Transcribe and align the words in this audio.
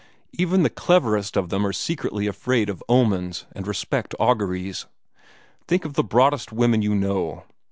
Even 0.33 0.63
the 0.63 0.71
cleverest 0.71 1.37
of 1.37 1.49
them 1.49 1.63
are 1.63 1.71
secretly 1.71 2.25
afraid 2.25 2.69
of 2.71 2.83
omens, 2.89 3.45
and 3.51 3.67
respect 3.67 4.15
auguries. 4.19 4.87
Think 5.67 5.85
of 5.85 5.93
the 5.93 6.03
broadest 6.03 6.51
women 6.51 6.81
you 6.81 6.95
know. 6.95 7.43